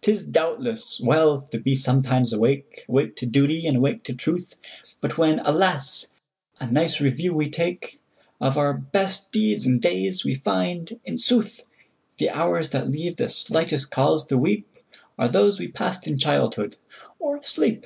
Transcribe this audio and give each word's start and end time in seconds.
'T 0.00 0.10
is, 0.10 0.24
doubtless, 0.24 0.98
well 1.04 1.38
to 1.38 1.58
be 1.58 1.74
sometimes 1.74 2.32
awake,—Awake 2.32 3.14
to 3.14 3.26
duty, 3.26 3.66
and 3.66 3.76
awake 3.76 4.02
to 4.04 4.14
truth,—But 4.14 5.18
when, 5.18 5.40
alas! 5.40 6.06
a 6.58 6.66
nice 6.72 6.98
review 6.98 7.34
we 7.34 7.50
takeOf 7.50 8.00
our 8.56 8.72
best 8.72 9.32
deeds 9.32 9.66
and 9.66 9.78
days, 9.78 10.24
we 10.24 10.36
find, 10.36 10.98
in 11.04 11.18
sooth, 11.18 11.68
The 12.16 12.30
hours 12.30 12.70
that 12.70 12.90
leave 12.90 13.16
the 13.16 13.28
slightest 13.28 13.90
cause 13.90 14.26
to 14.28 14.38
weepAre 14.38 15.30
those 15.30 15.58
we 15.60 15.68
passed 15.68 16.06
in 16.06 16.16
childhood 16.16 16.76
or 17.18 17.36
asleep! 17.36 17.84